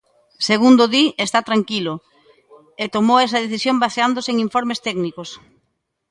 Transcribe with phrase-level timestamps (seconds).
[0.49, 1.93] Segundo di, está tranquilo,
[2.83, 5.29] e tomou esa decisión baseándose en informes técnicos.